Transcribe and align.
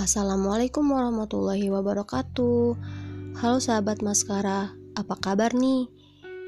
Assalamualaikum 0.00 0.96
warahmatullahi 0.96 1.68
wabarakatuh. 1.68 2.72
Halo 3.36 3.58
sahabat 3.60 4.00
Maskara, 4.00 4.72
apa 4.96 5.14
kabar 5.20 5.52
nih? 5.52 5.92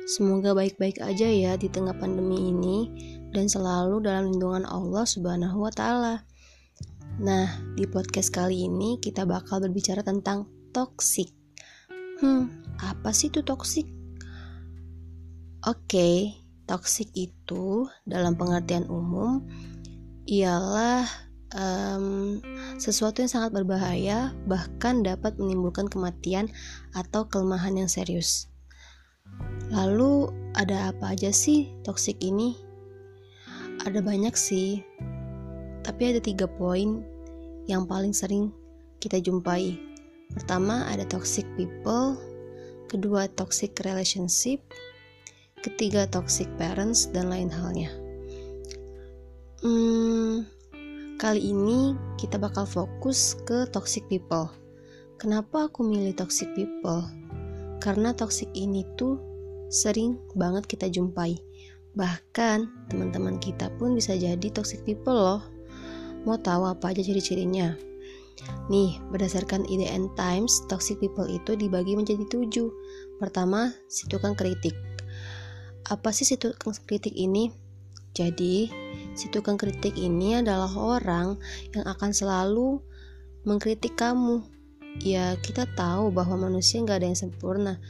Semoga 0.09 0.57
baik-baik 0.57 1.05
aja 1.05 1.29
ya 1.29 1.53
di 1.61 1.69
tengah 1.69 1.93
pandemi 2.01 2.49
ini 2.49 2.89
dan 3.29 3.53
selalu 3.53 4.09
dalam 4.09 4.33
lindungan 4.33 4.65
Allah 4.65 5.05
Subhanahu 5.05 5.69
wa 5.69 5.69
taala. 5.69 6.25
Nah, 7.21 7.77
di 7.77 7.85
podcast 7.85 8.33
kali 8.33 8.73
ini 8.73 8.97
kita 9.05 9.29
bakal 9.29 9.61
berbicara 9.61 10.01
tentang 10.01 10.49
toxic. 10.73 11.29
Hmm, 12.25 12.49
apa 12.81 13.13
sih 13.13 13.29
itu 13.29 13.45
toxic? 13.45 13.85
Oke, 15.69 16.41
toxic 16.65 17.13
itu 17.13 17.85
dalam 18.09 18.33
pengertian 18.33 18.89
umum 18.89 19.45
ialah 20.25 21.05
um, 21.57 22.39
sesuatu 22.77 23.25
yang 23.25 23.33
sangat 23.33 23.51
berbahaya, 23.53 24.33
bahkan 24.49 25.05
dapat 25.05 25.37
menimbulkan 25.37 25.89
kematian 25.89 26.49
atau 26.97 27.29
kelemahan 27.29 27.77
yang 27.77 27.91
serius. 27.91 28.49
Lalu, 29.73 30.29
ada 30.53 30.93
apa 30.93 31.17
aja 31.17 31.33
sih 31.33 31.73
toksik 31.85 32.21
ini? 32.21 32.57
Ada 33.83 34.05
banyak 34.05 34.37
sih, 34.37 34.85
tapi 35.83 36.13
ada 36.13 36.21
tiga 36.21 36.47
poin 36.47 37.03
yang 37.67 37.89
paling 37.89 38.13
sering 38.13 38.53
kita 39.01 39.19
jumpai. 39.19 39.81
Pertama, 40.33 40.87
ada 40.89 41.05
toxic 41.09 41.45
people, 41.57 42.17
kedua, 42.89 43.29
toxic 43.33 43.77
relationship, 43.85 44.61
ketiga, 45.61 46.09
toxic 46.09 46.49
parents, 46.57 47.09
dan 47.11 47.29
lain 47.29 47.49
halnya. 47.49 47.91
Hmm, 49.63 50.47
Kali 51.23 51.55
ini 51.55 51.95
kita 52.19 52.35
bakal 52.35 52.67
fokus 52.67 53.39
ke 53.47 53.71
toxic 53.71 54.03
people. 54.11 54.51
Kenapa 55.23 55.71
aku 55.71 55.87
milih 55.87 56.19
toxic 56.19 56.51
people? 56.59 57.07
Karena 57.79 58.11
toxic 58.11 58.51
ini 58.59 58.83
tuh 58.99 59.23
sering 59.71 60.19
banget 60.35 60.67
kita 60.67 60.91
jumpai. 60.91 61.39
Bahkan 61.95 62.91
teman-teman 62.91 63.39
kita 63.39 63.71
pun 63.79 63.95
bisa 63.95 64.19
jadi 64.19 64.51
toxic 64.51 64.83
people 64.83 65.15
loh. 65.15 65.47
Mau 66.27 66.43
tahu 66.43 66.67
apa 66.67 66.91
aja 66.91 67.07
ciri-cirinya? 67.07 67.79
Nih, 68.67 68.99
berdasarkan 69.15 69.63
IDN 69.71 70.11
Times, 70.19 70.67
toxic 70.67 70.99
people 70.99 71.31
itu 71.31 71.55
dibagi 71.55 71.95
menjadi 71.95 72.27
tujuh. 72.35 72.67
Pertama, 73.23 73.71
si 73.87 74.11
tukang 74.11 74.35
kritik. 74.35 74.75
Apa 75.87 76.11
sih 76.11 76.27
si 76.27 76.35
tukang 76.35 76.75
kritik 76.83 77.15
ini? 77.15 77.55
Jadi, 78.11 78.82
si 79.13 79.29
tukang 79.29 79.61
kritik 79.61 79.97
ini 79.97 80.41
adalah 80.41 80.71
orang 80.77 81.37
yang 81.73 81.85
akan 81.85 82.11
selalu 82.13 82.81
mengkritik 83.45 83.99
kamu. 83.99 84.43
Ya, 85.01 85.35
kita 85.41 85.65
tahu 85.73 86.13
bahwa 86.13 86.49
manusia 86.49 86.81
nggak 86.85 87.01
ada 87.01 87.09
yang 87.09 87.19
sempurna. 87.19 87.81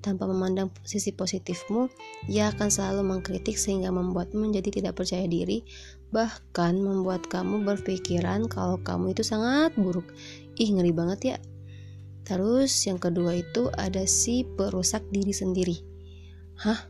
Tanpa 0.00 0.24
memandang 0.24 0.72
sisi 0.84 1.12
positifmu, 1.12 1.92
ia 2.24 2.48
akan 2.52 2.72
selalu 2.72 3.04
mengkritik 3.04 3.60
sehingga 3.60 3.92
membuatmu 3.92 4.48
menjadi 4.48 4.80
tidak 4.80 4.96
percaya 4.96 5.28
diri, 5.28 5.60
bahkan 6.08 6.80
membuat 6.80 7.28
kamu 7.28 7.60
berpikiran 7.64 8.48
kalau 8.48 8.80
kamu 8.80 9.12
itu 9.12 9.20
sangat 9.20 9.76
buruk. 9.76 10.08
Ih, 10.56 10.72
ngeri 10.72 10.92
banget 10.92 11.20
ya. 11.20 11.38
Terus 12.24 12.72
yang 12.88 12.96
kedua 12.96 13.36
itu 13.36 13.68
ada 13.76 14.08
si 14.08 14.44
perusak 14.44 15.04
diri 15.12 15.32
sendiri. 15.36 15.76
Hah? 16.64 16.88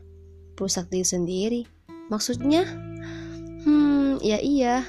Perusak 0.55 0.87
diri 0.87 1.07
sendiri? 1.07 1.61
Maksudnya? 2.07 2.90
Ya 4.21 4.37
iya. 4.37 4.85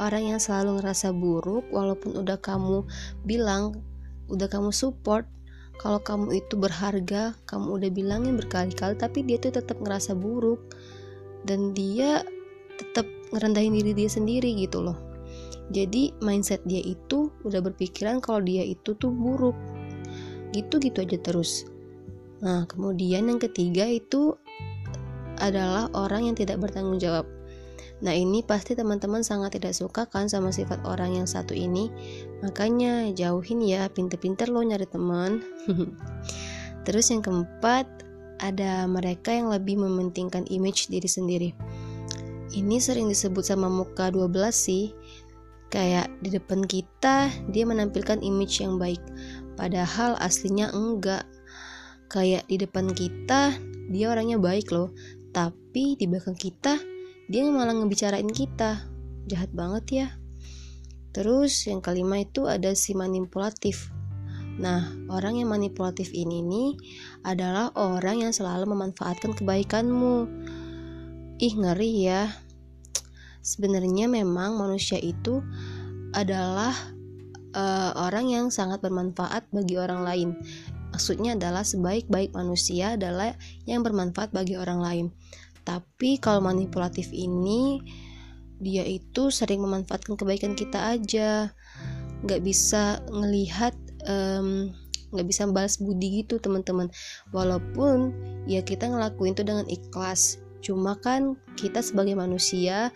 Orang 0.00 0.24
yang 0.24 0.40
selalu 0.40 0.80
ngerasa 0.80 1.12
buruk 1.12 1.68
walaupun 1.68 2.16
udah 2.16 2.40
kamu 2.40 2.88
bilang, 3.28 3.84
udah 4.32 4.48
kamu 4.48 4.72
support 4.72 5.28
kalau 5.82 5.98
kamu 5.98 6.38
itu 6.38 6.54
berharga, 6.54 7.34
kamu 7.44 7.82
udah 7.82 7.90
bilangin 7.90 8.38
berkali-kali 8.38 8.94
tapi 8.94 9.26
dia 9.26 9.36
tuh 9.42 9.50
tetap 9.58 9.82
ngerasa 9.82 10.14
buruk 10.14 10.62
dan 11.42 11.74
dia 11.74 12.22
tetap 12.78 13.04
ngerendahin 13.34 13.74
diri 13.74 13.92
dia 13.92 14.06
sendiri 14.06 14.54
gitu 14.62 14.78
loh. 14.78 14.94
Jadi 15.74 16.14
mindset 16.22 16.62
dia 16.68 16.78
itu 16.78 17.34
udah 17.42 17.58
berpikiran 17.64 18.22
kalau 18.22 18.44
dia 18.44 18.62
itu 18.62 18.94
tuh 18.94 19.10
buruk. 19.10 19.56
Gitu-gitu 20.54 21.02
aja 21.02 21.18
terus. 21.18 21.64
Nah, 22.44 22.68
kemudian 22.70 23.26
yang 23.26 23.40
ketiga 23.40 23.82
itu 23.82 24.36
adalah 25.40 25.90
orang 25.96 26.30
yang 26.30 26.36
tidak 26.36 26.60
bertanggung 26.60 27.02
jawab. 27.02 27.26
Nah, 28.02 28.10
ini 28.10 28.42
pasti 28.42 28.74
teman-teman 28.74 29.22
sangat 29.22 29.54
tidak 29.58 29.78
suka 29.78 30.10
kan 30.10 30.26
sama 30.26 30.50
sifat 30.50 30.82
orang 30.82 31.22
yang 31.22 31.28
satu 31.30 31.54
ini. 31.54 31.86
Makanya 32.42 33.14
jauhin 33.14 33.62
ya, 33.62 33.86
pinter-pinter 33.86 34.50
lo 34.50 34.58
nyari 34.66 34.90
teman. 34.90 35.38
Terus 36.86 37.14
yang 37.14 37.22
keempat, 37.22 37.86
ada 38.42 38.90
mereka 38.90 39.30
yang 39.30 39.54
lebih 39.54 39.78
mementingkan 39.78 40.50
image 40.50 40.90
diri 40.90 41.06
sendiri. 41.06 41.50
Ini 42.52 42.82
sering 42.82 43.06
disebut 43.06 43.46
sama 43.46 43.70
muka 43.70 44.10
12 44.10 44.50
sih. 44.50 44.90
Kayak 45.70 46.10
di 46.20 46.34
depan 46.34 46.66
kita, 46.66 47.30
dia 47.54 47.64
menampilkan 47.64 48.18
image 48.18 48.60
yang 48.60 48.82
baik. 48.82 49.00
Padahal 49.54 50.18
aslinya 50.18 50.74
enggak. 50.74 51.22
Kayak 52.10 52.44
di 52.50 52.60
depan 52.60 52.92
kita, 52.92 53.56
dia 53.88 54.10
orangnya 54.10 54.36
baik 54.42 54.68
loh 54.74 54.92
tapi 55.32 55.96
di 55.96 56.04
belakang 56.04 56.36
kita 56.36 56.76
dia 57.32 57.48
malah 57.48 57.72
ngebicarain 57.72 58.28
kita. 58.28 58.84
Jahat 59.24 59.48
banget 59.56 59.84
ya. 59.88 60.06
Terus 61.16 61.64
yang 61.64 61.80
kelima 61.80 62.20
itu 62.20 62.44
ada 62.44 62.76
si 62.76 62.92
manipulatif. 62.92 63.88
Nah 64.60 64.92
orang 65.08 65.40
yang 65.40 65.48
manipulatif 65.48 66.12
ini 66.12 66.44
nih 66.44 66.70
adalah 67.24 67.72
orang 67.72 68.28
yang 68.28 68.32
selalu 68.36 68.68
memanfaatkan 68.76 69.32
kebaikanmu. 69.32 70.28
Ih 71.40 71.54
ngeri 71.56 71.92
ya. 72.04 72.28
Sebenarnya 73.40 74.12
memang 74.12 74.60
manusia 74.60 75.00
itu 75.00 75.40
adalah 76.12 76.76
uh, 77.56 77.96
orang 77.96 78.28
yang 78.28 78.46
sangat 78.52 78.84
bermanfaat 78.84 79.48
bagi 79.48 79.80
orang 79.80 80.04
lain. 80.04 80.28
Maksudnya 80.92 81.32
adalah 81.40 81.64
sebaik-baik 81.64 82.36
manusia 82.36 83.00
adalah 83.00 83.32
yang 83.64 83.80
bermanfaat 83.80 84.36
bagi 84.36 84.60
orang 84.60 84.84
lain. 84.84 85.06
Tapi 85.62 86.18
kalau 86.18 86.42
manipulatif 86.42 87.10
ini 87.14 87.82
dia 88.62 88.86
itu 88.86 89.30
sering 89.34 89.58
memanfaatkan 89.62 90.14
kebaikan 90.14 90.54
kita 90.54 90.94
aja, 90.94 91.50
nggak 92.22 92.42
bisa 92.46 93.02
ngelihat, 93.10 93.74
nggak 95.10 95.24
um, 95.26 95.30
bisa 95.30 95.46
balas 95.50 95.82
budi 95.82 96.22
gitu 96.22 96.38
teman-teman. 96.38 96.86
Walaupun 97.34 98.14
ya 98.46 98.62
kita 98.62 98.86
ngelakuin 98.86 99.34
itu 99.34 99.42
dengan 99.42 99.66
ikhlas, 99.66 100.38
cuma 100.62 100.94
kan 101.02 101.34
kita 101.58 101.82
sebagai 101.82 102.14
manusia 102.14 102.94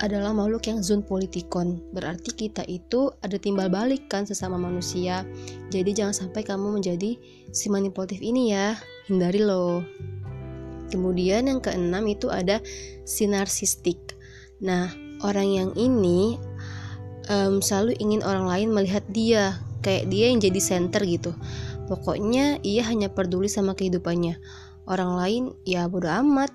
adalah 0.00 0.34
makhluk 0.34 0.66
yang 0.66 0.82
zon 0.82 1.04
politikon. 1.04 1.78
Berarti 1.94 2.34
kita 2.34 2.66
itu 2.66 3.12
ada 3.22 3.38
timbal 3.38 3.70
balik 3.70 4.10
kan 4.10 4.26
sesama 4.26 4.58
manusia. 4.58 5.22
Jadi 5.70 5.94
jangan 5.94 6.26
sampai 6.26 6.42
kamu 6.42 6.80
menjadi 6.80 7.14
si 7.54 7.70
manipulatif 7.70 8.18
ini 8.18 8.50
ya. 8.50 8.74
Hindari 9.06 9.44
loh. 9.44 9.84
Kemudian 10.92 11.48
yang 11.48 11.64
keenam 11.64 12.04
itu 12.04 12.28
ada 12.28 12.60
si 13.08 13.24
narsistik. 13.24 13.98
Nah, 14.60 14.92
orang 15.24 15.48
yang 15.48 15.70
ini 15.72 16.36
um, 17.32 17.64
selalu 17.64 17.96
ingin 17.96 18.20
orang 18.20 18.44
lain 18.44 18.68
melihat 18.76 19.02
dia 19.08 19.56
kayak 19.80 20.12
dia 20.12 20.28
yang 20.28 20.38
jadi 20.38 20.60
center 20.60 21.00
gitu. 21.08 21.32
Pokoknya 21.88 22.60
ia 22.60 22.84
hanya 22.84 23.08
peduli 23.08 23.48
sama 23.48 23.72
kehidupannya. 23.72 24.36
Orang 24.84 25.16
lain 25.16 25.56
ya 25.64 25.88
bodo 25.88 26.12
amat 26.12 26.52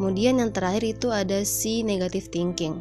Kemudian 0.00 0.40
yang 0.40 0.48
terakhir 0.48 0.96
itu 0.96 1.12
ada 1.12 1.44
si 1.44 1.84
negative 1.84 2.32
thinking. 2.32 2.80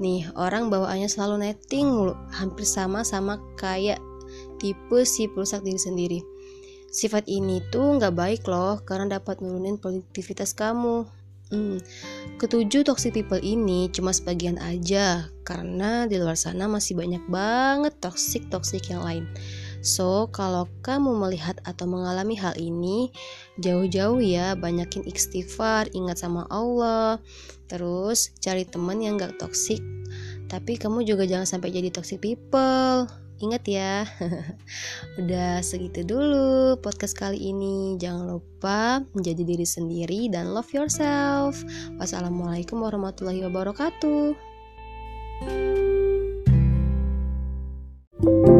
Nih, 0.00 0.24
orang 0.32 0.72
bawaannya 0.72 1.12
selalu 1.12 1.44
netting 1.44 1.92
mulu, 1.92 2.16
hampir 2.32 2.64
sama 2.64 3.04
sama 3.04 3.36
kayak 3.60 4.00
tipe 4.56 5.04
si 5.04 5.28
perusak 5.28 5.60
diri 5.60 5.76
sendiri. 5.76 6.18
Sifat 6.94 7.26
ini 7.26 7.58
tuh 7.74 7.98
nggak 7.98 8.14
baik 8.14 8.42
loh, 8.46 8.78
karena 8.86 9.18
dapat 9.18 9.42
nurunin 9.42 9.82
produktivitas 9.82 10.54
kamu. 10.54 11.02
Hmm. 11.50 11.82
Ketujuh 12.38 12.86
toxic 12.86 13.18
people 13.18 13.42
ini 13.42 13.90
cuma 13.90 14.14
sebagian 14.14 14.62
aja, 14.62 15.26
karena 15.42 16.06
di 16.06 16.22
luar 16.22 16.38
sana 16.38 16.70
masih 16.70 16.94
banyak 16.94 17.26
banget 17.26 17.98
toxic-toxic 17.98 18.94
yang 18.94 19.02
lain. 19.02 19.26
So, 19.82 20.30
kalau 20.30 20.70
kamu 20.86 21.18
melihat 21.18 21.58
atau 21.66 21.90
mengalami 21.90 22.38
hal 22.38 22.54
ini, 22.56 23.10
jauh-jauh 23.58 24.22
ya, 24.22 24.54
banyakin 24.54 25.02
istighfar, 25.02 25.90
ingat 25.92 26.22
sama 26.22 26.46
Allah, 26.46 27.18
terus 27.66 28.30
cari 28.38 28.62
teman 28.64 29.02
yang 29.02 29.18
gak 29.18 29.34
toksik. 29.42 29.82
Tapi 30.46 30.78
kamu 30.78 31.02
juga 31.02 31.26
jangan 31.26 31.58
sampai 31.58 31.74
jadi 31.74 31.90
toxic 31.90 32.22
people. 32.22 33.23
Ingat 33.44 33.64
ya. 33.68 34.08
Udah 35.20 35.60
segitu 35.60 36.00
dulu 36.00 36.80
podcast 36.80 37.12
kali 37.12 37.52
ini. 37.52 38.00
Jangan 38.00 38.40
lupa 38.40 39.04
menjadi 39.12 39.44
diri 39.44 39.66
sendiri 39.68 40.32
dan 40.32 40.56
love 40.56 40.72
yourself. 40.72 41.60
Wassalamualaikum 42.00 42.80
warahmatullahi 42.80 43.44
wabarakatuh. 43.44 44.54
you 48.24 48.53